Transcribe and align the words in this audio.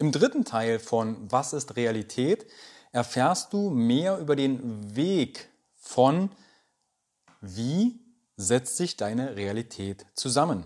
Im 0.00 0.12
dritten 0.12 0.46
Teil 0.46 0.78
von 0.78 1.30
Was 1.30 1.52
ist 1.52 1.76
Realität 1.76 2.46
erfährst 2.90 3.52
du 3.52 3.68
mehr 3.68 4.16
über 4.16 4.34
den 4.34 4.96
Weg 4.96 5.50
von 5.76 6.30
wie 7.42 8.00
setzt 8.34 8.78
sich 8.78 8.96
deine 8.96 9.36
Realität 9.36 10.06
zusammen. 10.14 10.64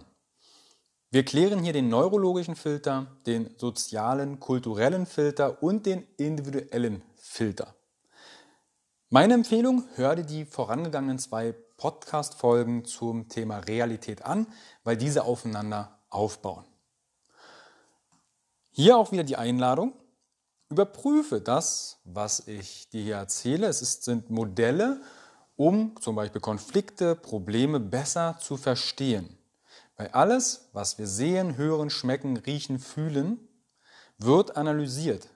Wir 1.11 1.25
klären 1.25 1.65
hier 1.65 1.73
den 1.73 1.89
neurologischen 1.89 2.55
Filter, 2.55 3.09
den 3.27 3.51
sozialen, 3.59 4.39
kulturellen 4.39 5.04
Filter 5.04 5.64
und 5.64 5.85
den 5.85 6.06
individuellen 6.16 7.03
Filter. 7.16 7.74
Meine 9.10 9.35
Empfehlung, 9.35 9.82
hör 9.96 10.14
dir 10.14 10.22
die 10.22 10.44
vorangegangenen 10.44 11.19
zwei 11.19 11.56
Podcast-Folgen 11.76 12.85
zum 12.85 13.28
Thema 13.28 13.58
Realität 13.58 14.24
an, 14.24 14.46
weil 14.85 14.96
diese 14.96 15.24
aufeinander 15.24 15.98
aufbauen. 16.09 16.64
Hier 18.77 18.97
auch 18.97 19.12
wieder 19.12 19.23
die 19.23 19.37
Einladung. 19.37 19.93
Überprüfe 20.69 21.41
das, 21.41 22.01
was 22.03 22.48
ich 22.48 22.89
dir 22.89 23.05
hier 23.05 23.17
erzähle. 23.19 23.69
Es 23.69 23.81
ist, 23.81 24.03
sind 24.03 24.31
Modelle, 24.31 25.01
um 25.55 25.95
zum 26.01 26.17
Beispiel 26.17 26.41
Konflikte, 26.41 27.15
Probleme 27.15 27.79
besser 27.79 28.37
zu 28.41 28.57
verstehen. 28.57 29.39
Weil 29.97 30.09
alles, 30.09 30.71
was 30.73 30.98
wir 30.98 31.07
sehen, 31.07 31.57
hören, 31.57 31.89
schmecken, 31.89 32.37
riechen, 32.37 32.81
fühlen, 32.81 33.39
wird 34.19 34.57
analysiert 34.57 35.29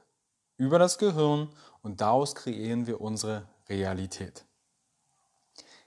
über 0.56 0.80
das 0.80 0.98
Gehirn 0.98 1.48
und 1.82 2.00
daraus 2.00 2.34
kreieren 2.34 2.88
wir 2.88 3.00
unsere 3.00 3.46
Realität. 3.68 4.44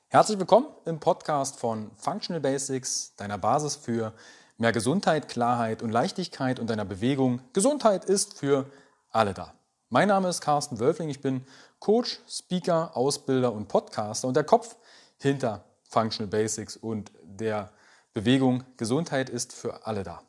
Herzlich 0.08 0.40
willkommen 0.40 0.68
im 0.86 1.02
Podcast 1.02 1.60
von 1.60 1.92
Functional 1.98 2.40
Basics, 2.40 3.14
deiner 3.18 3.38
Basis 3.38 3.76
für 3.76 4.14
mehr 4.62 4.72
Gesundheit, 4.72 5.28
Klarheit 5.28 5.82
und 5.82 5.90
Leichtigkeit 5.90 6.60
und 6.60 6.70
deiner 6.70 6.86
Bewegung. 6.86 7.42
Gesundheit 7.52 8.06
ist 8.06 8.38
für 8.38 8.68
alle 9.10 9.34
da. 9.34 9.56
Mein 9.90 10.08
Name 10.08 10.30
ist 10.30 10.40
Carsten 10.40 10.80
Wölfling, 10.80 11.10
ich 11.10 11.20
bin 11.20 11.44
Coach, 11.80 12.20
Speaker, 12.30 12.96
Ausbilder 12.96 13.52
und 13.52 13.68
Podcaster 13.68 14.28
und 14.28 14.36
der 14.36 14.44
Kopf 14.44 14.76
hinter 15.18 15.66
Functional 15.90 16.30
Basics 16.30 16.78
und 16.78 17.12
der 17.24 17.72
Bewegung 18.14 18.64
Gesundheit 18.78 19.32
ist 19.32 19.52
für 19.52 19.88
alle 19.88 20.04
da. 20.04 20.22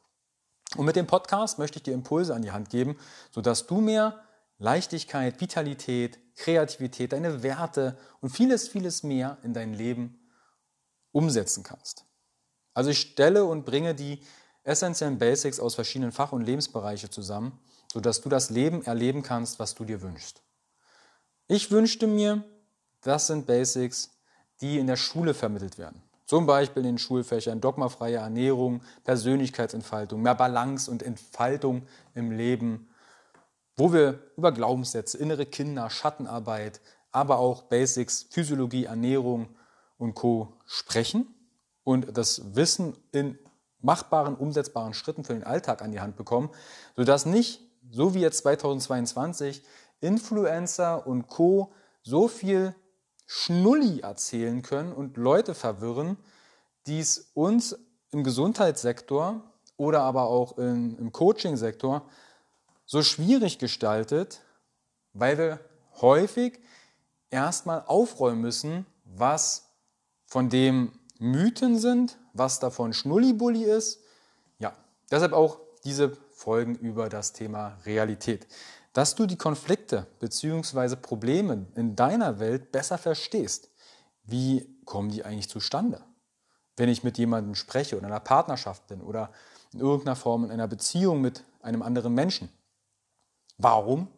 Und 0.76 0.86
mit 0.86 0.96
dem 0.96 1.06
Podcast 1.06 1.58
möchte 1.58 1.76
ich 1.76 1.82
dir 1.82 1.92
Impulse 1.92 2.34
an 2.34 2.40
die 2.40 2.52
Hand 2.52 2.70
geben, 2.70 2.98
sodass 3.32 3.66
du 3.66 3.82
mehr 3.82 4.18
Leichtigkeit, 4.58 5.42
Vitalität, 5.42 6.18
Kreativität, 6.36 7.12
deine 7.12 7.42
Werte 7.42 7.98
und 8.22 8.30
vieles, 8.30 8.66
vieles 8.66 9.02
mehr 9.02 9.36
in 9.42 9.52
dein 9.52 9.74
Leben 9.74 10.18
umsetzen 11.12 11.64
kannst. 11.64 12.06
Also 12.74 12.90
ich 12.90 13.00
stelle 13.00 13.44
und 13.44 13.64
bringe 13.64 13.94
die 13.94 14.20
essentiellen 14.64 15.18
Basics 15.18 15.60
aus 15.60 15.74
verschiedenen 15.74 16.12
Fach- 16.12 16.32
und 16.32 16.42
Lebensbereiche 16.42 17.10
zusammen, 17.10 17.58
sodass 17.92 18.20
du 18.20 18.28
das 18.28 18.50
Leben 18.50 18.84
erleben 18.84 19.22
kannst, 19.22 19.58
was 19.58 19.74
du 19.74 19.84
dir 19.84 20.02
wünschst. 20.02 20.42
Ich 21.48 21.70
wünschte 21.70 22.06
mir, 22.06 22.44
das 23.02 23.26
sind 23.26 23.46
Basics, 23.46 24.10
die 24.60 24.78
in 24.78 24.86
der 24.86 24.96
Schule 24.96 25.34
vermittelt 25.34 25.76
werden. 25.78 26.02
Zum 26.24 26.46
Beispiel 26.46 26.82
in 26.82 26.92
den 26.92 26.98
Schulfächern 26.98 27.60
dogmafreie 27.60 28.16
Ernährung, 28.16 28.82
Persönlichkeitsentfaltung, 29.04 30.22
mehr 30.22 30.36
Balance 30.36 30.90
und 30.90 31.02
Entfaltung 31.02 31.82
im 32.14 32.30
Leben, 32.30 32.88
wo 33.76 33.92
wir 33.92 34.20
über 34.36 34.52
Glaubenssätze, 34.52 35.18
innere 35.18 35.44
Kinder, 35.44 35.90
Schattenarbeit, 35.90 36.80
aber 37.10 37.38
auch 37.38 37.62
Basics, 37.62 38.26
Physiologie, 38.30 38.84
Ernährung 38.84 39.48
und 39.98 40.14
Co 40.14 40.54
sprechen 40.64 41.26
und 41.84 42.16
das 42.16 42.54
Wissen 42.54 42.96
in 43.12 43.38
machbaren, 43.80 44.36
umsetzbaren 44.36 44.94
Schritten 44.94 45.24
für 45.24 45.34
den 45.34 45.44
Alltag 45.44 45.82
an 45.82 45.92
die 45.92 46.00
Hand 46.00 46.16
bekommen, 46.16 46.50
sodass 46.96 47.26
nicht, 47.26 47.60
so 47.90 48.14
wie 48.14 48.20
jetzt 48.20 48.38
2022, 48.38 49.62
Influencer 50.00 51.06
und 51.06 51.26
Co. 51.26 51.72
so 52.02 52.28
viel 52.28 52.74
Schnulli 53.26 54.00
erzählen 54.00 54.62
können 54.62 54.92
und 54.92 55.16
Leute 55.16 55.54
verwirren, 55.54 56.16
die 56.86 57.00
es 57.00 57.30
uns 57.34 57.78
im 58.10 58.24
Gesundheitssektor 58.24 59.42
oder 59.76 60.02
aber 60.02 60.24
auch 60.24 60.58
in, 60.58 60.96
im 60.98 61.12
Coaching-Sektor 61.12 62.02
so 62.84 63.02
schwierig 63.02 63.58
gestaltet, 63.58 64.42
weil 65.12 65.38
wir 65.38 65.60
häufig 66.00 66.60
erstmal 67.30 67.84
aufräumen 67.86 68.40
müssen, 68.40 68.86
was 69.04 69.70
von 70.26 70.48
dem 70.48 70.92
Mythen 71.22 71.78
sind, 71.78 72.18
was 72.32 72.58
davon 72.58 72.92
Schnullibulli 72.92 73.64
ist. 73.64 74.00
Ja, 74.58 74.74
deshalb 75.10 75.32
auch 75.32 75.60
diese 75.84 76.16
Folgen 76.32 76.74
über 76.74 77.08
das 77.08 77.32
Thema 77.32 77.78
Realität. 77.86 78.46
Dass 78.92 79.14
du 79.14 79.26
die 79.26 79.36
Konflikte 79.36 80.06
bzw. 80.18 80.96
Probleme 80.96 81.66
in 81.76 81.96
deiner 81.96 82.40
Welt 82.40 82.72
besser 82.72 82.98
verstehst. 82.98 83.70
Wie 84.24 84.68
kommen 84.84 85.10
die 85.10 85.24
eigentlich 85.24 85.48
zustande? 85.48 86.04
Wenn 86.76 86.88
ich 86.88 87.04
mit 87.04 87.18
jemandem 87.18 87.54
spreche 87.54 87.96
oder 87.96 88.06
in 88.06 88.12
einer 88.12 88.20
Partnerschaft 88.20 88.86
bin 88.88 89.00
oder 89.00 89.32
in 89.72 89.80
irgendeiner 89.80 90.16
Form 90.16 90.44
in 90.44 90.50
einer 90.50 90.68
Beziehung 90.68 91.20
mit 91.20 91.44
einem 91.62 91.82
anderen 91.82 92.14
Menschen. 92.14 92.50
Warum, 93.58 94.08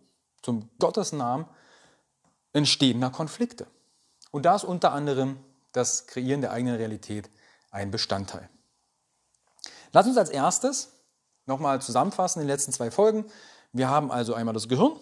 zum 0.43 0.71
Gottes 0.79 1.13
Namen, 1.13 1.47
entstehen 2.53 3.01
da 3.01 3.11
Konflikte? 3.11 3.67
Und 4.31 4.47
da 4.47 4.57
ist 4.57 4.65
unter 4.65 4.93
anderem 4.93 5.39
das 5.75 6.07
Kreieren 6.07 6.41
der 6.41 6.53
eigenen 6.53 6.77
Realität 6.77 7.29
ein 7.71 7.91
Bestandteil. 7.91 8.49
Lass 9.93 10.07
uns 10.07 10.17
als 10.17 10.31
erstes 10.31 10.93
nochmal 11.47 11.83
zusammenfassen 11.83 12.41
in 12.41 12.47
den 12.47 12.53
letzten 12.53 12.73
zwei 12.73 12.91
Folgen. 12.91 13.27
Wir 13.73 13.89
haben 13.91 14.11
also 14.11 14.35
einmal 14.35 14.55
das 14.55 14.69
Gehirn, 14.69 14.97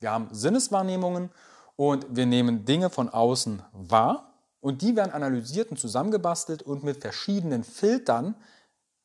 wir 0.00 0.10
haben 0.10 0.28
Sinneswahrnehmungen 0.32 1.30
und 1.76 2.06
wir 2.10 2.26
nehmen 2.26 2.64
Dinge 2.64 2.90
von 2.90 3.08
außen 3.08 3.62
wahr 3.72 4.34
und 4.60 4.82
die 4.82 4.96
werden 4.96 5.12
analysiert 5.12 5.70
und 5.70 5.78
zusammengebastelt 5.78 6.62
und 6.62 6.84
mit 6.84 7.00
verschiedenen 7.00 7.64
Filtern 7.64 8.34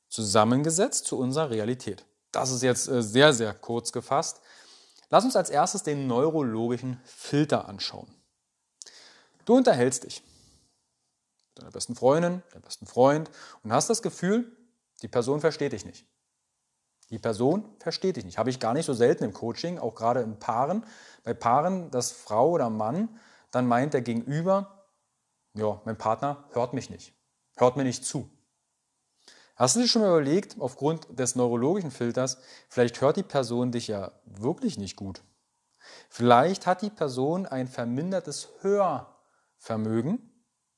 zusammengesetzt 0.09 1.05
zu 1.05 1.17
unserer 1.17 1.49
Realität. 1.49 2.05
Das 2.31 2.51
ist 2.51 2.63
jetzt 2.63 2.87
äh, 2.87 3.01
sehr, 3.01 3.33
sehr 3.33 3.53
kurz 3.53 3.91
gefasst. 3.91 4.41
Lass 5.09 5.23
uns 5.23 5.35
als 5.35 5.51
erstes 5.51 5.83
den 5.83 6.07
neurologischen 6.07 6.99
Filter 7.05 7.67
anschauen. 7.67 8.07
Du 9.45 9.55
unterhältst 9.55 10.05
dich 10.05 10.23
deiner 11.55 11.71
besten 11.71 11.95
Freundin, 11.95 12.41
deinem 12.51 12.61
besten 12.61 12.85
Freund 12.85 13.29
und 13.63 13.71
hast 13.71 13.89
das 13.89 14.01
Gefühl, 14.01 14.51
die 15.01 15.07
Person 15.07 15.41
versteht 15.41 15.73
dich 15.73 15.85
nicht. 15.85 16.05
Die 17.09 17.19
Person 17.19 17.75
versteht 17.79 18.15
dich 18.15 18.25
nicht. 18.25 18.37
Habe 18.37 18.49
ich 18.49 18.59
gar 18.59 18.73
nicht 18.73 18.85
so 18.85 18.93
selten 18.93 19.23
im 19.23 19.33
Coaching, 19.33 19.77
auch 19.77 19.93
gerade 19.93 20.21
in 20.21 20.39
Paaren. 20.39 20.85
Bei 21.23 21.33
Paaren, 21.33 21.91
dass 21.91 22.11
Frau 22.11 22.51
oder 22.51 22.69
Mann 22.69 23.19
dann 23.51 23.67
meint 23.67 23.93
der 23.93 24.01
Gegenüber, 24.01 24.89
ja, 25.53 25.79
mein 25.85 25.97
Partner 25.97 26.45
hört 26.53 26.73
mich 26.73 26.89
nicht, 26.89 27.13
hört 27.57 27.77
mir 27.77 27.83
nicht 27.83 28.03
zu. 28.03 28.29
Hast 29.55 29.75
du 29.75 29.81
dir 29.81 29.87
schon 29.87 30.01
mal 30.01 30.09
überlegt, 30.09 30.55
aufgrund 30.59 31.07
des 31.19 31.35
neurologischen 31.35 31.91
Filters, 31.91 32.39
vielleicht 32.67 32.99
hört 33.01 33.17
die 33.17 33.23
Person 33.23 33.71
dich 33.71 33.87
ja 33.87 34.11
wirklich 34.25 34.79
nicht 34.79 34.95
gut. 34.95 35.21
Vielleicht 36.09 36.65
hat 36.65 36.81
die 36.81 36.89
Person 36.89 37.45
ein 37.45 37.67
vermindertes 37.67 38.49
Hörvermögen 38.61 40.32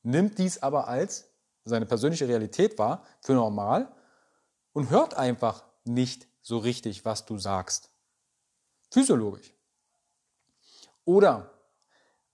nimmt 0.06 0.38
dies 0.38 0.62
aber 0.62 0.88
als 0.88 1.30
seine 1.66 1.86
persönliche 1.86 2.28
Realität 2.28 2.78
wahr, 2.78 3.04
für 3.22 3.34
normal 3.34 3.92
und 4.74 4.90
hört 4.90 5.16
einfach 5.16 5.64
nicht 5.84 6.28
so 6.42 6.60
richtig, 6.60 7.06
was 7.06 7.26
du 7.26 7.38
sagst. 7.38 7.90
Physiologisch. 8.92 9.54
Oder 11.06 11.52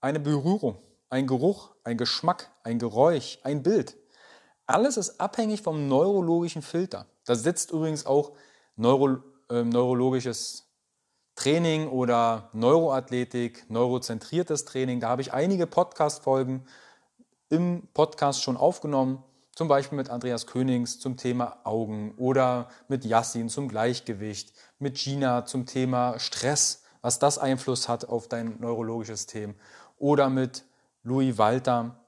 eine 0.00 0.20
Berührung, 0.20 0.76
ein 1.08 1.26
Geruch, 1.26 1.70
ein 1.84 1.96
Geschmack, 1.96 2.50
ein 2.62 2.78
Geräusch, 2.78 3.38
ein 3.42 3.62
Bild. 3.62 3.96
Alles 4.66 4.96
ist 4.96 5.20
abhängig 5.20 5.62
vom 5.62 5.88
neurologischen 5.88 6.62
Filter. 6.62 7.06
Da 7.24 7.34
sitzt 7.34 7.70
übrigens 7.70 8.06
auch 8.06 8.32
Neuro, 8.76 9.18
äh, 9.50 9.62
neurologisches 9.62 10.68
Training 11.34 11.88
oder 11.88 12.50
Neuroathletik, 12.52 13.68
neurozentriertes 13.70 14.64
Training. 14.64 15.00
Da 15.00 15.08
habe 15.08 15.22
ich 15.22 15.32
einige 15.32 15.66
Podcast-Folgen 15.66 16.66
im 17.52 17.86
Podcast 17.92 18.42
schon 18.42 18.56
aufgenommen, 18.56 19.22
zum 19.54 19.68
Beispiel 19.68 19.98
mit 19.98 20.08
Andreas 20.08 20.46
Königs 20.46 20.98
zum 20.98 21.18
Thema 21.18 21.58
Augen 21.64 22.14
oder 22.16 22.70
mit 22.88 23.04
Yassin 23.04 23.50
zum 23.50 23.68
Gleichgewicht, 23.68 24.54
mit 24.78 24.96
Gina 24.96 25.44
zum 25.44 25.66
Thema 25.66 26.18
Stress, 26.18 26.82
was 27.02 27.18
das 27.18 27.36
Einfluss 27.36 27.90
hat 27.90 28.06
auf 28.06 28.26
dein 28.26 28.58
neurologisches 28.58 29.20
System 29.20 29.54
oder 29.98 30.30
mit 30.30 30.64
Louis 31.02 31.36
Walter. 31.36 32.00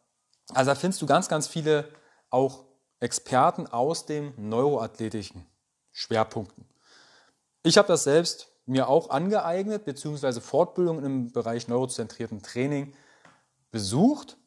Also 0.54 0.70
da 0.70 0.74
findest 0.74 1.02
du 1.02 1.06
ganz, 1.06 1.28
ganz 1.28 1.46
viele 1.46 1.90
auch 2.30 2.64
Experten 3.00 3.66
aus 3.66 4.06
dem 4.06 4.32
neuroathletischen 4.38 5.44
Schwerpunkten. 5.92 6.64
Ich 7.62 7.76
habe 7.76 7.88
das 7.88 8.04
selbst 8.04 8.48
mir 8.64 8.88
auch 8.88 9.10
angeeignet, 9.10 9.84
beziehungsweise 9.84 10.40
Fortbildungen 10.40 11.04
im 11.04 11.32
Bereich 11.32 11.68
neurozentrierten 11.68 12.42
Training 12.42 12.94
besucht 13.70 14.38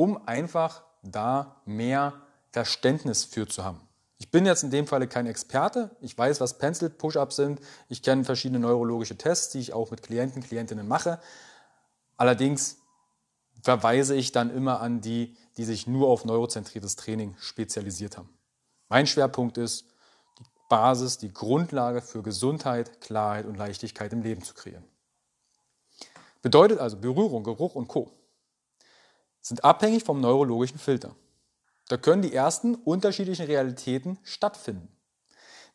um 0.00 0.26
einfach 0.26 0.82
da 1.02 1.60
mehr 1.66 2.14
Verständnis 2.52 3.22
für 3.24 3.46
zu 3.46 3.66
haben. 3.66 3.86
Ich 4.16 4.30
bin 4.30 4.46
jetzt 4.46 4.62
in 4.62 4.70
dem 4.70 4.86
Falle 4.86 5.06
kein 5.06 5.26
Experte. 5.26 5.94
Ich 6.00 6.16
weiß, 6.16 6.40
was 6.40 6.56
Pencil-Push-Ups 6.56 7.36
sind. 7.36 7.60
Ich 7.90 8.02
kenne 8.02 8.24
verschiedene 8.24 8.60
neurologische 8.60 9.18
Tests, 9.18 9.50
die 9.50 9.58
ich 9.58 9.74
auch 9.74 9.90
mit 9.90 10.02
Klienten, 10.02 10.42
Klientinnen 10.42 10.88
mache. 10.88 11.20
Allerdings 12.16 12.78
verweise 13.62 14.14
ich 14.14 14.32
dann 14.32 14.48
immer 14.48 14.80
an 14.80 15.02
die, 15.02 15.36
die 15.58 15.64
sich 15.64 15.86
nur 15.86 16.08
auf 16.08 16.24
neurozentriertes 16.24 16.96
Training 16.96 17.36
spezialisiert 17.38 18.16
haben. 18.16 18.30
Mein 18.88 19.06
Schwerpunkt 19.06 19.58
ist, 19.58 19.84
die 20.38 20.44
Basis, 20.70 21.18
die 21.18 21.34
Grundlage 21.34 22.00
für 22.00 22.22
Gesundheit, 22.22 23.02
Klarheit 23.02 23.44
und 23.44 23.58
Leichtigkeit 23.58 24.14
im 24.14 24.22
Leben 24.22 24.42
zu 24.42 24.54
kreieren. 24.54 24.84
Bedeutet 26.40 26.78
also 26.78 26.96
Berührung, 26.96 27.44
Geruch 27.44 27.74
und 27.74 27.86
Co. 27.86 28.10
sind 29.40 29.64
abhängig 29.64 30.04
vom 30.04 30.20
neurologischen 30.20 30.78
Filter. 30.78 31.14
Da 31.88 31.96
können 31.96 32.22
die 32.22 32.34
ersten 32.34 32.76
unterschiedlichen 32.76 33.46
Realitäten 33.46 34.18
stattfinden. 34.22 34.88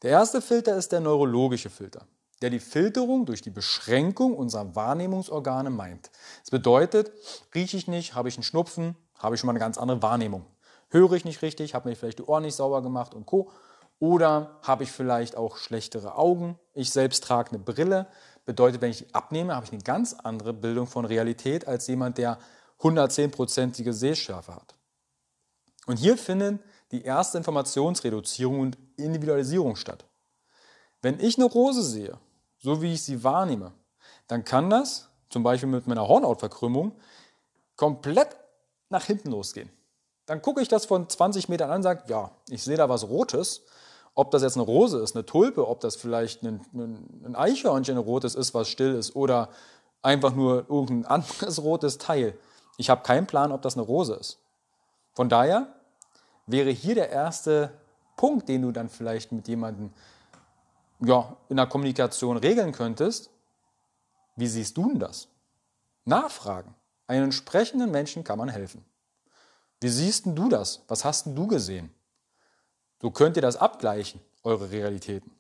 Der 0.01 0.12
erste 0.12 0.41
Filter 0.41 0.77
ist 0.77 0.91
der 0.91 1.00
neurologische 1.00 1.69
Filter, 1.69 2.07
der 2.41 2.50
die 2.50 2.59
Filterung 2.59 3.25
durch 3.25 3.41
die 3.41 3.50
Beschränkung 3.50 4.35
unserer 4.35 4.75
Wahrnehmungsorgane 4.75 5.69
meint. 5.69 6.12
Das 6.41 6.51
bedeutet, 6.51 7.12
rieche 7.53 7.77
ich 7.77 7.88
nicht, 7.88 8.15
habe 8.15 8.29
ich 8.29 8.35
einen 8.38 8.44
Schnupfen, 8.44 8.95
habe 9.17 9.35
ich 9.35 9.41
schon 9.41 9.47
mal 9.47 9.53
eine 9.53 9.59
ganz 9.59 9.77
andere 9.77 10.01
Wahrnehmung. 10.01 10.45
Höre 10.89 11.13
ich 11.13 11.25
nicht 11.25 11.41
richtig, 11.41 11.73
habe 11.73 11.89
mir 11.89 11.95
vielleicht 11.95 12.19
die 12.19 12.23
Ohren 12.23 12.44
nicht 12.44 12.56
sauber 12.56 12.81
gemacht 12.81 13.13
und 13.13 13.25
Co. 13.25 13.51
Oder 14.00 14.59
habe 14.62 14.83
ich 14.83 14.91
vielleicht 14.91 15.35
auch 15.35 15.57
schlechtere 15.57 16.17
Augen? 16.17 16.59
Ich 16.73 16.91
selbst 16.91 17.23
trage 17.23 17.50
eine 17.50 17.59
Brille. 17.59 18.07
Bedeutet, 18.45 18.81
wenn 18.81 18.91
ich 18.91 19.13
abnehme, 19.15 19.56
habe 19.56 19.65
ich 19.65 19.71
eine 19.71 19.81
ganz 19.81 20.13
andere 20.13 20.53
Bildung 20.53 20.88
von 20.88 21.06
Realität 21.06 21.67
als 21.67 21.88
jemand, 21.88 22.17
der 22.17 22.38
110-prozentige 22.81 23.94
Sehschärfe 23.94 24.56
hat. 24.56 24.75
Und 25.86 25.98
hier 25.98 26.18
finden 26.18 26.60
die 26.92 27.04
erste 27.04 27.38
Informationsreduzierung 27.38 28.60
und 28.60 28.77
Individualisierung 28.98 29.75
statt. 29.75 30.06
Wenn 31.01 31.19
ich 31.19 31.38
eine 31.38 31.45
Rose 31.45 31.83
sehe, 31.83 32.18
so 32.60 32.81
wie 32.81 32.94
ich 32.94 33.04
sie 33.04 33.24
wahrnehme, 33.24 33.74
dann 34.27 34.44
kann 34.44 34.69
das, 34.69 35.10
zum 35.30 35.44
Beispiel 35.44 35.69
mit 35.69 35.88
meiner 35.88 36.07
Hornhautverkrümmung, 36.07 36.94
komplett 37.75 38.36
nach 38.89 39.04
hinten 39.04 39.31
losgehen. 39.31 39.69
Dann 40.25 40.42
gucke 40.42 40.62
ich 40.62 40.68
das 40.68 40.86
von 40.86 41.07
20 41.07 41.50
Metern 41.50 41.69
an 41.69 41.77
und 41.77 41.83
sage, 41.83 42.04
ja, 42.07 42.31
ich 42.50 42.63
sehe 42.63 42.77
da 42.77 42.89
was 42.89 43.07
Rotes. 43.07 43.62
Ob 44.16 44.31
das 44.31 44.42
jetzt 44.42 44.56
eine 44.56 44.66
Rose 44.66 45.00
ist, 45.00 45.16
eine 45.16 45.25
Tulpe, 45.25 45.68
ob 45.68 45.81
das 45.81 45.98
vielleicht 45.98 46.42
ein, 46.44 46.62
ein 46.74 47.36
Eichhörnchen 47.36 47.98
rotes 47.98 48.33
ist, 48.33 48.54
was 48.54 48.69
still 48.69 48.95
ist, 48.95 49.16
oder 49.16 49.50
einfach 50.01 50.33
nur 50.33 50.69
irgendein 50.69 51.06
anderes 51.06 51.62
rotes 51.62 51.98
Teil. 51.98 52.38
Ich 52.77 52.89
habe 52.89 53.04
keinen 53.04 53.27
Plan, 53.27 53.51
ob 53.51 53.62
das 53.62 53.75
eine 53.75 53.86
Rose 53.86 54.16
ist. 54.16 54.39
Von 55.13 55.30
daher 55.30 55.74
wäre 56.45 56.69
hier 56.69 56.95
der 56.95 57.10
erste 57.10 57.72
Punkt, 58.16 58.50
den 58.50 58.62
du 58.62 58.72
dann 58.72 58.89
vielleicht 58.89 59.31
mit 59.31 59.48
jemandem 59.48 59.94
ja, 61.00 61.36
in 61.50 61.57
der 61.57 61.68
Kommunikation 61.68 62.38
regeln 62.38 62.72
könntest. 62.72 63.30
Wie 64.36 64.48
siehst 64.48 64.77
du 64.77 64.89
denn 64.89 65.00
das? 65.00 65.27
Nachfragen. 66.06 66.75
Einen 67.07 67.31
sprechenden 67.31 67.92
Menschen 67.92 68.24
kann 68.24 68.38
man 68.38 68.50
helfen. 68.50 68.83
Wie 69.81 69.89
siehst 69.89 70.25
denn 70.25 70.36
du 70.36 70.50
das? 70.50 70.81
Was 70.88 71.06
hast 71.06 71.25
denn 71.25 71.36
du 71.36 71.48
gesehen? 71.48 71.94
So 73.01 73.12
könnt 73.12 73.36
ihr 73.36 73.42
das 73.42 73.57
abgleichen, 73.57 74.22
eure 74.44 74.72
Realitäten. 74.72 75.31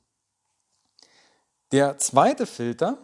Der 1.71 1.97
zweite 1.97 2.45
Filter 2.45 2.97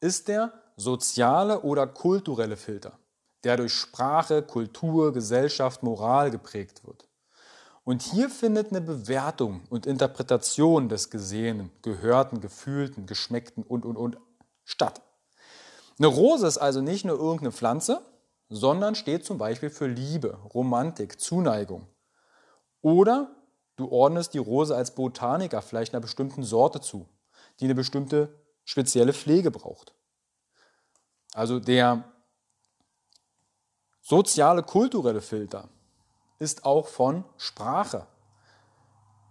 ist 0.00 0.28
der 0.28 0.52
soziale 0.76 1.60
oder 1.60 1.86
kulturelle 1.86 2.56
Filter, 2.56 2.98
der 3.46 3.56
durch 3.56 3.74
Sprache, 3.74 4.42
Kultur, 4.42 5.12
Gesellschaft, 5.12 5.84
Moral 5.84 6.32
geprägt 6.32 6.84
wird. 6.84 7.06
Und 7.84 8.02
hier 8.02 8.28
findet 8.28 8.70
eine 8.70 8.80
Bewertung 8.80 9.62
und 9.70 9.86
Interpretation 9.86 10.88
des 10.88 11.10
Gesehenen, 11.10 11.70
Gehörten, 11.80 12.40
Gefühlten, 12.40 13.06
Geschmeckten 13.06 13.62
und, 13.62 13.84
und, 13.84 13.96
und 13.96 14.18
statt. 14.64 15.00
Eine 15.96 16.08
Rose 16.08 16.44
ist 16.44 16.58
also 16.58 16.80
nicht 16.80 17.04
nur 17.04 17.16
irgendeine 17.16 17.52
Pflanze, 17.52 18.02
sondern 18.48 18.96
steht 18.96 19.24
zum 19.24 19.38
Beispiel 19.38 19.70
für 19.70 19.86
Liebe, 19.86 20.36
Romantik, 20.52 21.20
Zuneigung. 21.20 21.86
Oder 22.82 23.30
du 23.76 23.88
ordnest 23.92 24.34
die 24.34 24.38
Rose 24.38 24.74
als 24.74 24.96
Botaniker 24.96 25.62
vielleicht 25.62 25.94
einer 25.94 26.02
bestimmten 26.02 26.42
Sorte 26.42 26.80
zu, 26.80 27.08
die 27.60 27.66
eine 27.66 27.76
bestimmte 27.76 28.40
spezielle 28.64 29.12
Pflege 29.12 29.52
braucht. 29.52 29.94
Also 31.32 31.60
der 31.60 32.12
soziale, 34.06 34.62
kulturelle 34.62 35.20
Filter 35.20 35.68
ist 36.38 36.64
auch 36.64 36.86
von 36.86 37.24
Sprache. 37.38 38.06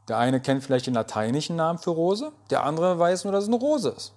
Der 0.09 0.17
eine 0.17 0.41
kennt 0.41 0.63
vielleicht 0.63 0.87
den 0.87 0.93
lateinischen 0.93 1.55
Namen 1.55 1.79
für 1.79 1.91
Rose, 1.91 2.33
der 2.49 2.63
andere 2.63 2.99
weiß 2.99 3.23
nur, 3.23 3.31
dass 3.31 3.45
es 3.45 3.47
eine 3.47 3.57
Rose 3.57 3.89
ist. 3.89 4.13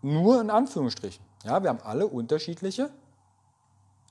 Nur 0.00 0.40
in 0.40 0.48
Anführungsstrichen. 0.48 1.22
Ja, 1.44 1.62
wir 1.62 1.68
haben 1.68 1.82
alle 1.82 2.06
unterschiedliche 2.06 2.90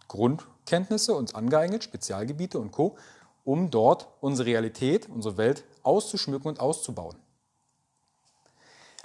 Grundkenntnisse 0.08 1.16
uns 1.16 1.34
angeeignet, 1.34 1.84
Spezialgebiete 1.84 2.60
und 2.60 2.72
Co., 2.72 2.96
um 3.44 3.72
dort 3.72 4.08
unsere 4.20 4.50
Realität, 4.50 5.10
unsere 5.10 5.38
Welt 5.38 5.64
auszuschmücken 5.82 6.48
und 6.48 6.60
auszubauen. 6.60 7.18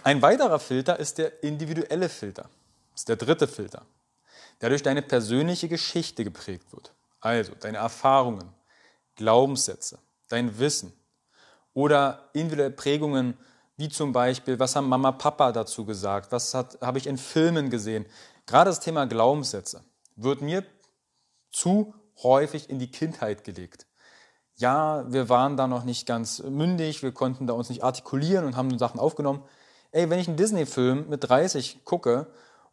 Ein 0.04 0.20
weiterer 0.20 0.58
Filter 0.58 0.98
ist 0.98 1.16
der 1.16 1.42
individuelle 1.42 2.10
Filter. 2.10 2.50
Das 2.92 3.00
ist 3.00 3.08
der 3.08 3.16
dritte 3.16 3.48
Filter, 3.48 3.86
der 4.60 4.70
durch 4.70 4.82
deine 4.82 5.02
persönliche 5.02 5.68
Geschichte 5.68 6.24
geprägt 6.24 6.72
wird. 6.72 6.94
Also 7.20 7.52
deine 7.58 7.78
Erfahrungen, 7.78 8.52
Glaubenssätze, 9.16 9.98
dein 10.28 10.58
Wissen 10.58 10.92
oder 11.74 12.30
individuelle 12.32 12.70
Prägungen, 12.70 13.36
wie 13.76 13.88
zum 13.88 14.12
Beispiel, 14.12 14.58
was 14.58 14.74
haben 14.76 14.88
Mama, 14.88 15.12
Papa 15.12 15.52
dazu 15.52 15.84
gesagt, 15.84 16.32
was 16.32 16.54
habe 16.54 16.98
ich 16.98 17.06
in 17.06 17.18
Filmen 17.18 17.68
gesehen. 17.68 18.06
Gerade 18.46 18.70
das 18.70 18.80
Thema 18.80 19.06
Glaubenssätze 19.06 19.84
wird 20.14 20.40
mir 20.40 20.64
zu 21.50 21.94
häufig 22.22 22.70
in 22.70 22.78
die 22.78 22.90
Kindheit 22.90 23.44
gelegt. 23.44 23.86
Ja, 24.54 25.04
wir 25.12 25.28
waren 25.28 25.58
da 25.58 25.66
noch 25.66 25.84
nicht 25.84 26.06
ganz 26.06 26.42
mündig, 26.42 27.02
wir 27.02 27.12
konnten 27.12 27.46
da 27.46 27.52
uns 27.52 27.68
nicht 27.68 27.84
artikulieren 27.84 28.46
und 28.46 28.56
haben 28.56 28.78
Sachen 28.78 28.98
aufgenommen. 28.98 29.42
Ey, 29.90 30.08
wenn 30.08 30.18
ich 30.18 30.28
einen 30.28 30.38
Disney-Film 30.38 31.10
mit 31.10 31.28
30 31.28 31.84
gucke 31.84 32.26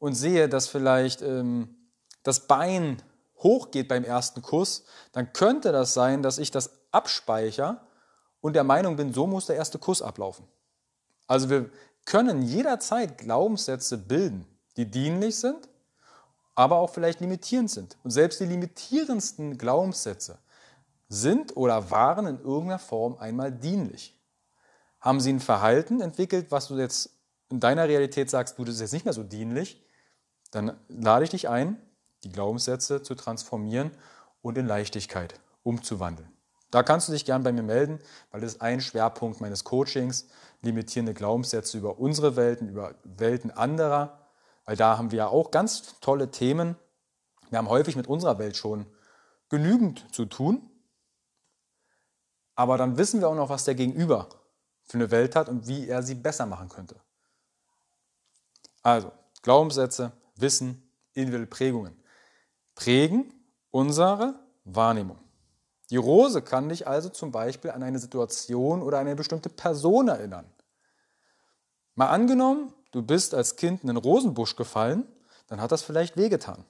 und 0.03 0.15
sehe, 0.15 0.50
dass 0.50 0.67
vielleicht 0.67 1.21
ähm, 1.21 1.75
das 2.23 2.41
Bein 2.41 3.01
hochgeht 3.38 3.88
beim 3.88 4.03
ersten 4.03 4.41
Kuss, 4.41 4.83
dann 5.11 5.33
könnte 5.33 5.71
das 5.71 5.94
sein, 5.94 6.21
dass 6.21 6.38
ich 6.38 6.51
das 6.51 6.71
abspeichere 6.91 7.81
und 8.41 8.53
der 8.53 8.63
Meinung 8.63 8.95
bin, 8.95 9.13
so 9.13 9.27
muss 9.27 9.45
der 9.45 9.55
erste 9.55 9.79
Kuss 9.79 10.01
ablaufen. 10.01 10.45
Also 11.27 11.50
wir 11.50 11.69
können 12.05 12.41
jederzeit 12.41 13.17
Glaubenssätze 13.17 13.97
bilden, 13.97 14.45
die 14.75 14.89
dienlich 14.89 15.37
sind 15.39 15.69
aber 16.56 16.78
auch 16.78 16.89
vielleicht 16.89 17.19
limitierend 17.19 17.69
sind. 17.71 17.97
Und 18.04 18.11
selbst 18.11 18.39
die 18.39 18.45
limitierendsten 18.45 19.57
Glaubenssätze 19.57 20.37
sind 21.09 21.56
oder 21.57 21.92
waren 21.92 22.28
in 22.28 22.39
irgendeiner 22.39 22.80
Form 22.80 23.18
einmal 23.18 23.51
dienlich. 23.51 24.19
Haben 24.99 25.19
sie 25.19 25.33
ein 25.33 25.39
Verhalten 25.39 26.01
entwickelt, 26.01 26.51
was 26.51 26.68
du 26.68 26.78
jetzt 26.78 27.09
in 27.49 27.59
deiner 27.59 27.87
Realität 27.87 28.30
sagst, 28.30 28.57
du, 28.57 28.63
das 28.63 28.75
ist 28.75 28.81
jetzt 28.81 28.94
nicht 28.94 29.06
mehr 29.06 29.13
so 29.13 29.23
dienlich, 29.23 29.83
dann 30.56 30.78
lade 30.88 31.26
ich 31.26 31.31
dich 31.31 31.50
ein, 31.50 31.81
die 32.24 32.31
Glaubenssätze 32.31 33.02
zu 33.02 33.16
transformieren 33.16 33.92
und 34.42 34.57
in 34.57 34.68
Leichtigkeit 34.68 35.40
umzuwandeln. 35.64 36.31
Da 36.72 36.83
kannst 36.83 37.07
du 37.07 37.12
dich 37.12 37.26
gern 37.26 37.44
bei 37.44 37.52
mir 37.52 37.64
melden, 37.64 38.00
weil 38.31 38.42
das 38.42 38.54
ist 38.54 38.62
ein 38.62 38.81
Schwerpunkt 38.81 39.42
meines 39.42 39.64
Coachings, 39.64 40.28
limitierende 40.62 41.14
Glaubenssätze 41.14 41.78
über 41.78 42.00
unsere 42.00 42.36
Welten, 42.36 42.69
über 42.69 42.95
Welten 43.04 43.52
anderer 43.52 44.24
weil 44.66 44.76
da 44.76 44.98
haben 44.98 45.12
wir 45.12 45.18
ja 45.18 45.28
auch 45.28 45.52
ganz 45.52 46.00
tolle 46.00 46.31
Themen. 46.31 46.76
Wir 47.50 47.57
haben 47.57 47.69
häufig 47.69 47.95
mit 47.95 48.07
unserer 48.07 48.40
Welt 48.40 48.56
schon 48.56 48.86
genügend 49.50 50.06
zu 50.14 50.26
tun. 50.26 50.69
Aber 52.56 52.78
dann 52.78 52.98
wissen 52.98 53.19
wir 53.19 53.30
auch 53.30 53.36
noch, 53.36 53.50
was 53.50 53.66
der 53.66 53.76
Gegenüber 53.76 54.30
für 54.83 54.98
eine 54.98 55.12
Welt 55.12 55.36
hat 55.36 55.50
und 55.50 55.68
wie 55.68 55.88
er 55.88 56.04
sie 56.04 56.16
besser 56.16 56.45
machen 56.45 56.69
könnte. 56.69 56.95
Also, 58.83 59.12
Glaubenssätze, 59.42 60.12
Wissen, 60.35 60.90
individuelle 61.13 61.47
Prägungen. 61.47 61.95
Prägen 62.75 63.33
unsere 63.71 64.40
Wahrnehmung. 64.66 65.19
Die 65.90 65.97
Rose 65.97 66.42
kann 66.42 66.69
dich 66.69 66.87
also 66.87 67.09
zum 67.09 67.31
Beispiel 67.31 67.71
an 67.71 67.83
eine 67.83 67.99
Situation 67.99 68.81
oder 68.81 68.99
eine 68.99 69.16
bestimmte 69.16 69.49
Person 69.49 70.07
erinnern. 70.07 70.45
Mal 71.95 72.07
angenommen, 72.07 72.73
du 72.92 73.04
bist 73.04 73.33
als 73.33 73.56
Kind 73.56 73.83
in 73.83 73.90
einen 73.90 73.97
Rosenbusch 73.97 74.56
gefallen, 74.56 75.06
dann 75.47 75.61
hat 75.61 75.71
das 75.71 75.83
vielleicht 75.83 76.18
wehgetan. 76.18 76.66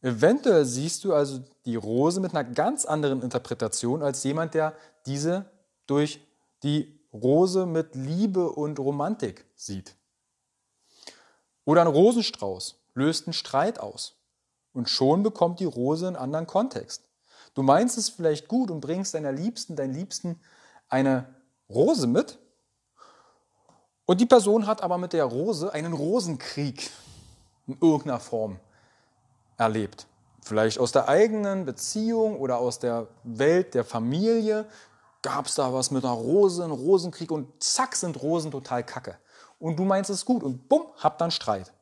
Eventuell 0.00 0.64
siehst 0.64 1.04
du 1.04 1.14
also 1.14 1.44
die 1.64 1.76
Rose 1.76 2.20
mit 2.20 2.34
einer 2.34 2.42
ganz 2.42 2.84
anderen 2.84 3.22
Interpretation 3.22 4.02
als 4.02 4.24
jemand, 4.24 4.54
der 4.54 4.74
diese 5.06 5.48
durch 5.86 6.20
die 6.64 6.98
Rose 7.12 7.66
mit 7.66 7.94
Liebe 7.94 8.50
und 8.50 8.80
Romantik 8.80 9.44
sieht. 9.54 9.94
Oder 11.64 11.82
ein 11.82 11.86
Rosenstrauß 11.86 12.80
löst 12.94 13.26
einen 13.26 13.34
Streit 13.34 13.80
aus. 13.80 14.16
Und 14.72 14.88
schon 14.88 15.22
bekommt 15.22 15.60
die 15.60 15.64
Rose 15.64 16.06
einen 16.06 16.16
anderen 16.16 16.46
Kontext. 16.46 17.04
Du 17.54 17.62
meinst 17.62 17.98
es 17.98 18.08
vielleicht 18.08 18.48
gut 18.48 18.70
und 18.70 18.80
bringst 18.80 19.14
deiner 19.14 19.32
Liebsten, 19.32 19.76
deinen 19.76 19.94
Liebsten 19.94 20.40
eine 20.88 21.34
Rose 21.68 22.06
mit 22.06 22.38
und 24.04 24.20
die 24.20 24.26
Person 24.26 24.66
hat 24.66 24.82
aber 24.82 24.98
mit 24.98 25.12
der 25.12 25.24
Rose 25.24 25.72
einen 25.72 25.92
Rosenkrieg 25.92 26.90
in 27.66 27.78
irgendeiner 27.80 28.20
Form 28.20 28.58
erlebt. 29.56 30.06
Vielleicht 30.42 30.78
aus 30.78 30.90
der 30.90 31.08
eigenen 31.08 31.64
Beziehung 31.64 32.38
oder 32.38 32.58
aus 32.58 32.80
der 32.80 33.06
Welt 33.22 33.74
der 33.74 33.84
Familie 33.84 34.66
gab 35.22 35.46
es 35.46 35.54
da 35.54 35.72
was 35.72 35.92
mit 35.92 36.04
einer 36.04 36.14
Rose, 36.14 36.64
einen 36.64 36.72
Rosenkrieg 36.72 37.30
und 37.30 37.62
zack 37.62 37.94
sind 37.94 38.20
Rosen 38.20 38.50
total 38.50 38.84
kacke. 38.84 39.16
Und 39.62 39.76
du 39.76 39.84
meinst 39.84 40.10
es 40.10 40.24
gut 40.24 40.42
und 40.42 40.68
bumm, 40.68 40.88
habt 40.96 41.20
dann 41.20 41.30
Streit. 41.30 41.72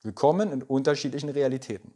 Willkommen 0.00 0.50
in 0.50 0.62
unterschiedlichen 0.62 1.28
Realitäten. 1.28 1.92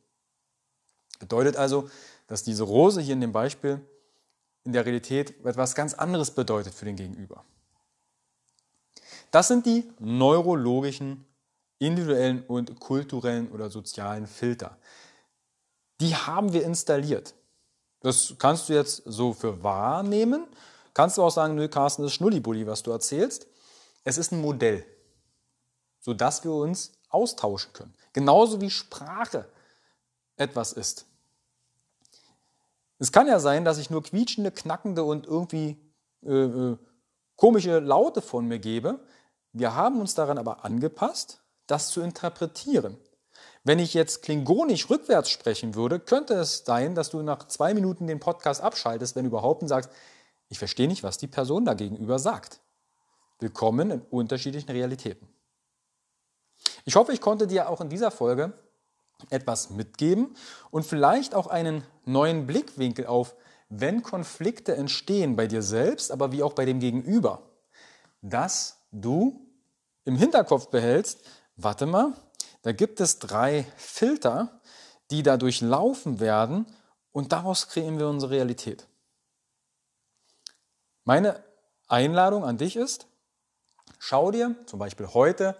Bedeutet 1.18 1.56
also, 1.56 1.88
dass 2.26 2.42
diese 2.42 2.64
Rose 2.64 3.00
hier 3.00 3.14
in 3.14 3.22
dem 3.22 3.32
Beispiel 3.32 3.80
in 4.64 4.74
der 4.74 4.84
Realität 4.84 5.46
etwas 5.46 5.74
ganz 5.74 5.94
anderes 5.94 6.32
bedeutet 6.32 6.74
für 6.74 6.84
den 6.84 6.96
Gegenüber. 6.96 7.42
Das 9.30 9.48
sind 9.48 9.64
die 9.64 9.90
neurologischen, 9.98 11.24
individuellen 11.78 12.44
und 12.46 12.78
kulturellen 12.78 13.50
oder 13.50 13.70
sozialen 13.70 14.26
Filter. 14.26 14.76
Die 16.02 16.14
haben 16.14 16.52
wir 16.52 16.64
installiert. 16.64 17.32
Das 18.00 18.34
kannst 18.38 18.68
du 18.68 18.74
jetzt 18.74 19.04
so 19.06 19.32
für 19.32 19.62
wahrnehmen. 19.62 20.46
Kannst 20.92 21.16
du 21.16 21.22
auch 21.22 21.30
sagen, 21.30 21.54
nö, 21.54 21.66
Carsten, 21.68 22.02
das 22.02 22.12
ist 22.12 22.16
Schnullibulli, 22.16 22.66
was 22.66 22.82
du 22.82 22.90
erzählst. 22.90 23.46
Es 24.04 24.18
ist 24.18 24.32
ein 24.32 24.40
Modell, 24.40 24.84
sodass 26.00 26.44
wir 26.44 26.52
uns 26.52 26.92
austauschen 27.08 27.72
können. 27.72 27.94
Genauso 28.12 28.60
wie 28.60 28.70
Sprache 28.70 29.46
etwas 30.36 30.72
ist. 30.72 31.06
Es 32.98 33.12
kann 33.12 33.26
ja 33.26 33.40
sein, 33.40 33.64
dass 33.64 33.78
ich 33.78 33.90
nur 33.90 34.02
quietschende, 34.02 34.50
knackende 34.50 35.04
und 35.04 35.26
irgendwie 35.26 35.76
äh, 36.24 36.32
äh, 36.32 36.76
komische 37.36 37.80
Laute 37.80 38.22
von 38.22 38.46
mir 38.46 38.58
gebe. 38.58 39.00
Wir 39.52 39.74
haben 39.74 40.00
uns 40.00 40.14
daran 40.14 40.38
aber 40.38 40.64
angepasst, 40.64 41.40
das 41.66 41.88
zu 41.88 42.00
interpretieren. 42.00 42.96
Wenn 43.64 43.78
ich 43.78 43.94
jetzt 43.94 44.22
klingonisch 44.22 44.90
rückwärts 44.90 45.30
sprechen 45.30 45.74
würde, 45.74 46.00
könnte 46.00 46.34
es 46.34 46.64
sein, 46.64 46.94
dass 46.94 47.10
du 47.10 47.22
nach 47.22 47.46
zwei 47.48 47.74
Minuten 47.74 48.06
den 48.06 48.20
Podcast 48.20 48.60
abschaltest, 48.60 49.14
wenn 49.14 49.24
überhaupt 49.24 49.62
und 49.62 49.68
sagst, 49.68 49.90
ich 50.48 50.58
verstehe 50.58 50.88
nicht, 50.88 51.02
was 51.02 51.18
die 51.18 51.28
Person 51.28 51.64
da 51.64 51.74
gegenüber 51.74 52.18
sagt. 52.18 52.60
Willkommen 53.42 53.90
in 53.90 54.02
unterschiedlichen 54.02 54.70
Realitäten. 54.70 55.26
Ich 56.84 56.94
hoffe, 56.94 57.12
ich 57.12 57.20
konnte 57.20 57.48
dir 57.48 57.68
auch 57.68 57.80
in 57.80 57.88
dieser 57.88 58.12
Folge 58.12 58.52
etwas 59.30 59.70
mitgeben 59.70 60.36
und 60.70 60.86
vielleicht 60.86 61.34
auch 61.34 61.48
einen 61.48 61.82
neuen 62.04 62.46
Blickwinkel 62.46 63.04
auf, 63.06 63.34
wenn 63.68 64.04
Konflikte 64.04 64.76
entstehen 64.76 65.34
bei 65.34 65.48
dir 65.48 65.62
selbst, 65.62 66.12
aber 66.12 66.30
wie 66.30 66.44
auch 66.44 66.52
bei 66.52 66.64
dem 66.64 66.78
Gegenüber, 66.78 67.42
dass 68.20 68.78
du 68.92 69.44
im 70.04 70.14
Hinterkopf 70.14 70.68
behältst, 70.68 71.24
warte 71.56 71.86
mal, 71.86 72.12
da 72.62 72.70
gibt 72.70 73.00
es 73.00 73.18
drei 73.18 73.66
Filter, 73.76 74.60
die 75.10 75.24
da 75.24 75.36
durchlaufen 75.36 76.20
werden 76.20 76.66
und 77.10 77.32
daraus 77.32 77.66
kreieren 77.66 77.98
wir 77.98 78.06
unsere 78.06 78.30
Realität. 78.30 78.86
Meine 81.02 81.42
Einladung 81.88 82.44
an 82.44 82.56
dich 82.56 82.76
ist, 82.76 83.08
schau 84.02 84.32
dir 84.32 84.56
zum 84.66 84.80
Beispiel 84.80 85.06
heute 85.14 85.56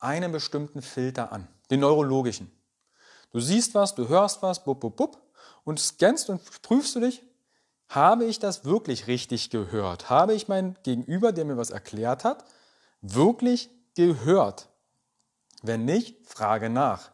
einen 0.00 0.30
bestimmten 0.30 0.82
Filter 0.82 1.32
an, 1.32 1.48
den 1.70 1.80
neurologischen. 1.80 2.52
Du 3.30 3.40
siehst 3.40 3.74
was, 3.74 3.94
du 3.94 4.06
hörst 4.08 4.42
was, 4.42 4.62
bub, 4.62 4.80
bub, 4.80 4.96
bub, 4.96 5.22
und 5.64 5.80
scannst 5.80 6.28
und 6.28 6.42
prüfst 6.60 6.94
du 6.94 7.00
dich, 7.00 7.22
habe 7.88 8.26
ich 8.26 8.38
das 8.38 8.66
wirklich 8.66 9.06
richtig 9.06 9.48
gehört? 9.48 10.10
Habe 10.10 10.34
ich 10.34 10.46
mein 10.46 10.76
Gegenüber, 10.82 11.32
der 11.32 11.46
mir 11.46 11.56
was 11.56 11.70
erklärt 11.70 12.22
hat, 12.22 12.44
wirklich 13.00 13.70
gehört? 13.94 14.68
Wenn 15.62 15.86
nicht, 15.86 16.28
frage 16.28 16.68
nach. 16.68 17.12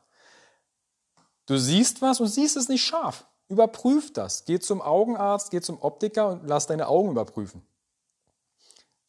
Du 1.46 1.58
siehst 1.58 2.02
was 2.02 2.18
und 2.18 2.26
siehst 2.26 2.56
es 2.56 2.68
nicht 2.68 2.84
scharf. 2.84 3.26
Überprüf 3.48 4.12
das. 4.12 4.46
Geh 4.46 4.58
zum 4.58 4.82
Augenarzt, 4.82 5.52
geh 5.52 5.60
zum 5.60 5.80
Optiker 5.80 6.28
und 6.28 6.48
lass 6.48 6.66
deine 6.66 6.88
Augen 6.88 7.10
überprüfen. 7.10 7.64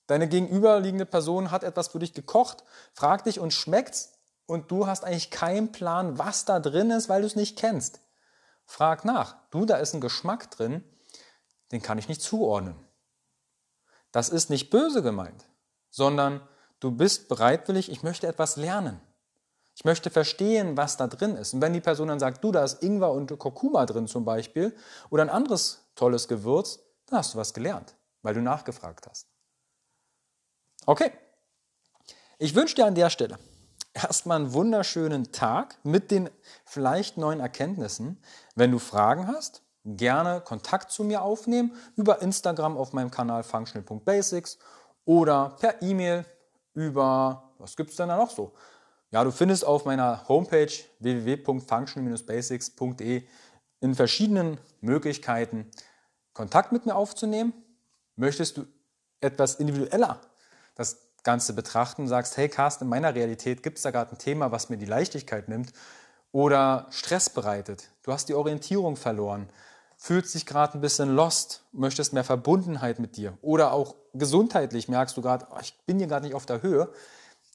Deine 0.08 0.28
gegenüberliegende 0.28 1.06
Person 1.06 1.52
hat 1.52 1.64
etwas 1.64 1.90
für 1.90 2.00
dich 2.00 2.14
gekocht, 2.14 2.64
frag 2.94 3.24
dich 3.24 3.40
und 3.40 3.54
schmeckt's 3.54 4.14
und 4.46 4.70
du 4.70 4.88
hast 4.88 5.04
eigentlich 5.04 5.32
keinen 5.32 5.72
Plan, 5.72 6.18
was 6.18 6.46
da 6.46 6.60
drin 6.60 6.92
ist, 6.92 7.10
weil 7.10 7.22
du 7.22 7.28
es 7.28 7.36
nicht 7.36 7.58
kennst. 7.58 8.02
Frag 8.66 9.06
nach. 9.06 9.36
Du, 9.52 9.66
da 9.66 9.78
ist 9.78 9.94
ein 9.94 10.02
Geschmack 10.02 10.52
drin, 10.52 10.84
den 11.72 11.82
kann 11.82 11.98
ich 11.98 12.08
nicht 12.08 12.22
zuordnen. 12.22 12.76
Das 14.12 14.30
ist 14.30 14.50
nicht 14.50 14.70
böse 14.70 15.02
gemeint, 15.02 15.46
sondern 15.90 16.42
du 16.80 16.92
bist 16.92 17.30
bereitwillig, 17.30 17.90
ich 17.90 18.04
möchte 18.04 18.28
etwas 18.28 18.58
lernen. 18.58 19.02
Ich 19.76 19.86
möchte 19.86 20.12
verstehen, 20.12 20.78
was 20.78 20.98
da 20.98 21.08
drin 21.08 21.36
ist. 21.36 21.54
Und 21.54 21.62
wenn 21.62 21.74
die 21.74 21.82
Person 21.82 22.10
dann 22.10 22.20
sagt, 22.20 22.44
du, 22.44 22.52
da 22.52 22.64
ist 22.64 22.84
Ingwer 22.84 23.12
und 23.12 23.38
Kurkuma 23.40 23.88
drin 23.88 24.08
zum 24.08 24.24
Beispiel 24.24 24.76
oder 25.10 25.24
ein 25.24 25.32
anderes 25.32 25.84
tolles 25.96 26.28
Gewürz, 26.28 26.80
dann 27.08 27.20
hast 27.20 27.34
du 27.34 27.40
was 27.40 27.54
gelernt, 27.54 27.96
weil 28.22 28.36
du 28.36 28.42
nachgefragt 28.42 29.08
hast. 29.10 29.33
Okay, 30.86 31.14
ich 32.40 32.56
wünsche 32.56 32.76
dir 32.76 32.86
an 32.86 32.96
der 32.96 33.10
Stelle 33.10 33.40
erstmal 33.94 34.42
einen 34.42 34.52
wunderschönen 34.52 35.32
Tag 35.32 35.78
mit 35.84 36.12
den 36.12 36.30
vielleicht 36.66 37.16
neuen 37.16 37.40
Erkenntnissen. 37.40 38.22
Wenn 38.56 38.72
du 38.72 38.80
Fragen 38.80 39.28
hast, 39.28 39.62
gerne 39.86 40.42
Kontakt 40.42 40.92
zu 40.92 41.06
mir 41.06 41.22
aufnehmen 41.22 41.74
über 41.96 42.22
Instagram 42.22 42.76
auf 42.76 42.92
meinem 42.92 43.12
Kanal 43.12 43.44
functional.basics 43.44 44.58
oder 45.06 45.56
per 45.60 45.82
E-Mail 45.82 46.26
über, 46.74 47.54
was 47.60 47.78
gibt 47.78 47.92
es 47.92 47.96
denn 47.96 48.10
da 48.10 48.18
noch 48.18 48.32
so? 48.32 48.52
Ja, 49.12 49.24
du 49.24 49.32
findest 49.32 49.64
auf 49.64 49.86
meiner 49.86 50.28
Homepage 50.28 50.74
www.function-basics.de 51.00 53.24
in 53.80 53.96
verschiedenen 53.96 54.58
Möglichkeiten 54.82 55.72
Kontakt 56.34 56.74
mit 56.74 56.86
mir 56.86 56.96
aufzunehmen. 56.96 57.54
Möchtest 58.18 58.58
du 58.58 58.66
etwas 59.22 59.56
individueller 59.56 60.20
das 60.76 60.98
Ganze 61.24 61.54
betrachten, 61.54 62.08
sagst, 62.08 62.38
hey 62.38 62.50
Carsten, 62.50 62.86
in 62.86 62.90
meiner 62.90 63.16
Realität 63.16 63.64
gibt 63.64 63.78
es 63.78 63.84
da 63.84 63.92
gerade 63.92 64.12
ein 64.12 64.18
Thema, 64.18 64.52
was 64.52 64.70
mir 64.70 64.78
die 64.78 64.86
Leichtigkeit 64.86 65.48
nimmt 65.48 65.72
oder 66.32 66.88
Stress 66.90 67.30
bereitet. 67.30 67.90
Du 68.04 68.12
hast 68.12 68.28
die 68.28 68.34
Orientierung 68.34 68.98
verloren, 68.98 69.50
fühlst 69.98 70.34
dich 70.36 70.46
gerade 70.46 70.78
ein 70.78 70.82
bisschen 70.82 71.16
lost, 71.16 71.64
möchtest 71.72 72.14
mehr 72.14 72.24
Verbundenheit 72.26 73.00
mit 73.00 73.16
dir 73.16 73.38
oder 73.42 73.72
auch 73.72 73.96
gesundheitlich 74.14 74.90
merkst 74.90 75.16
du 75.16 75.22
gerade, 75.22 75.48
oh, 75.52 75.60
ich 75.62 75.78
bin 75.86 75.98
hier 75.98 76.08
gerade 76.08 76.26
nicht 76.26 76.36
auf 76.36 76.46
der 76.46 76.62
Höhe 76.62 76.94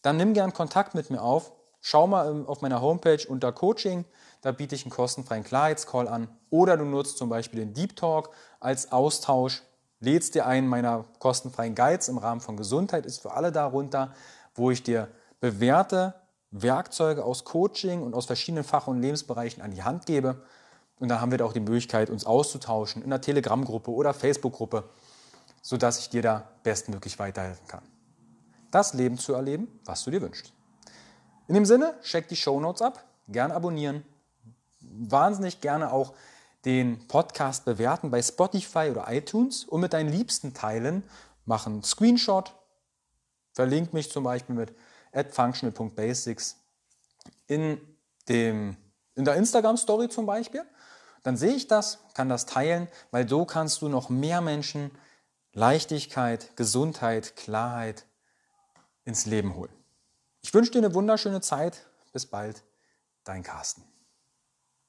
dann 0.02 0.16
nimm 0.16 0.34
gern 0.34 0.52
Kontakt 0.52 0.94
mit 0.94 1.10
mir 1.10 1.22
auf. 1.22 1.52
Schau 1.80 2.06
mal 2.06 2.30
ähm, 2.30 2.46
auf 2.46 2.60
meiner 2.60 2.80
Homepage 2.80 3.25
unter 3.28 3.52
Coaching, 3.52 4.04
da 4.42 4.52
biete 4.52 4.75
ich 4.75 4.84
einen 4.84 4.90
kostenfreien 4.90 5.44
Klarheitscall 5.44 6.08
an. 6.08 6.28
Oder 6.50 6.76
du 6.76 6.84
nutzt 6.84 7.18
zum 7.18 7.28
Beispiel 7.28 7.60
den 7.60 7.75
Deep 7.75 7.96
Talk 7.96 8.30
als 8.60 8.92
Austausch, 8.92 9.62
lädst 10.00 10.35
dir 10.35 10.47
einen 10.47 10.69
meiner 10.69 11.05
kostenfreien 11.19 11.75
Guides 11.75 12.09
im 12.09 12.19
Rahmen 12.19 12.40
von 12.40 12.57
Gesundheit, 12.57 13.07
ist 13.07 13.21
für 13.21 13.33
alle 13.33 13.52
darunter, 13.52 14.12
wo 14.55 14.71
ich 14.71 14.83
dir 14.83 15.09
bewährte 15.40 16.14
Werkzeuge 16.50 17.25
aus 17.25 17.45
Coaching 17.45 18.02
und 18.02 18.14
aus 18.14 18.26
verschiedenen 18.26 18.64
Fach- 18.64 18.87
und 18.87 19.00
Lebensbereichen 19.00 19.62
an 19.62 19.71
die 19.71 19.83
Hand 19.83 20.07
gebe. 20.07 20.43
Und 20.99 21.09
dann 21.09 21.21
haben 21.21 21.31
wir 21.31 21.38
da 21.38 21.45
auch 21.45 21.52
die 21.52 21.61
Möglichkeit, 21.61 22.11
uns 22.11 22.25
auszutauschen 22.25 23.02
in 23.02 23.09
einer 23.09 23.21
Telegram-Gruppe 23.21 23.90
oder 23.90 24.14
Facebook-Gruppe, 24.14 24.85
sodass 25.62 25.99
ich 25.99 26.11
dir 26.11 26.23
da 26.23 26.49
bestmöglich 26.62 27.19
weiterhelfen 27.19 27.67
kann 27.69 27.83
das 28.71 28.95
Leben 28.95 29.19
zu 29.19 29.35
erleben, 29.35 29.81
was 29.85 30.05
du 30.05 30.11
dir 30.11 30.21
wünschst. 30.21 30.52
In 31.47 31.55
dem 31.55 31.64
Sinne, 31.64 31.95
check 32.02 32.28
die 32.28 32.37
Show 32.37 32.61
Notes 32.61 32.83
ab, 32.83 33.05
gern 33.28 33.50
abonnieren, 33.50 34.05
wahnsinnig 34.81 35.61
gerne 35.61 35.93
auch 35.93 36.12
den 36.65 37.07
Podcast 37.09 37.65
bewerten 37.65 38.11
bei 38.11 38.23
Spotify 38.23 38.91
oder 38.91 39.07
iTunes 39.09 39.65
und 39.65 39.81
mit 39.81 39.93
deinen 39.93 40.11
Liebsten 40.11 40.55
teilen. 40.55 41.03
Mach 41.45 41.67
einen 41.67 41.83
Screenshot, 41.83 42.55
verlink 43.53 43.93
mich 43.95 44.11
zum 44.11 44.25
Beispiel 44.25 44.55
mit 44.55 44.75
functional.basics 45.31 46.57
in, 47.47 47.81
in 48.27 48.77
der 49.17 49.37
Instagram-Story 49.37 50.09
zum 50.09 50.27
Beispiel. 50.27 50.65
Dann 51.23 51.37
sehe 51.37 51.55
ich 51.55 51.67
das, 51.67 51.99
kann 52.15 52.29
das 52.29 52.47
teilen, 52.47 52.88
weil 53.11 53.29
so 53.29 53.45
kannst 53.45 53.83
du 53.83 53.88
noch 53.88 54.09
mehr 54.09 54.41
Menschen 54.41 54.91
Leichtigkeit, 55.53 56.57
Gesundheit, 56.57 57.37
Klarheit 57.37 58.07
ins 59.05 59.27
Leben 59.27 59.55
holen. 59.55 59.73
Ich 60.43 60.55
wünsche 60.55 60.71
dir 60.71 60.79
eine 60.79 60.95
wunderschöne 60.95 61.41
Zeit. 61.41 61.87
Bis 62.12 62.27
bald, 62.27 62.62
dein 63.25 63.43
Carsten. 63.43 63.83